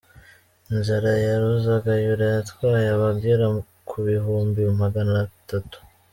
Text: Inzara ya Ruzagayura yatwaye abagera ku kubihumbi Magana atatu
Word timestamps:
Inzara 0.73 1.11
ya 1.23 1.33
Ruzagayura 1.41 2.25
yatwaye 2.35 2.87
abagera 2.95 3.45
ku 3.55 3.61
kubihumbi 3.89 4.61
Magana 4.81 5.13
atatu 5.27 5.77